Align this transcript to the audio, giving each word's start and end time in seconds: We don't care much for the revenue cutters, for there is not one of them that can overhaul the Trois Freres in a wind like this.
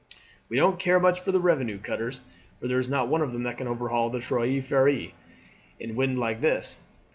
We 0.49 0.57
don't 0.57 0.79
care 0.79 0.99
much 0.99 1.19
for 1.19 1.31
the 1.31 1.39
revenue 1.39 1.77
cutters, 1.77 2.21
for 2.59 2.67
there 2.67 2.79
is 2.79 2.89
not 2.89 3.07
one 3.07 3.21
of 3.21 3.33
them 3.33 3.43
that 3.43 3.59
can 3.59 3.67
overhaul 3.67 4.09
the 4.09 4.19
Trois 4.19 4.59
Freres 4.63 5.11
in 5.79 5.91
a 5.91 5.93
wind 5.93 6.17
like 6.17 6.41
this. 6.41 6.79